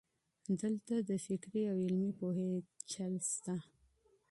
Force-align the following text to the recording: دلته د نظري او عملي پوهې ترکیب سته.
دلته 0.61 0.95
د 1.01 1.09
نظري 1.27 1.63
او 1.71 1.77
عملي 1.87 2.11
پوهې 2.19 2.49
ترکیب 2.65 3.13
سته. 3.33 3.55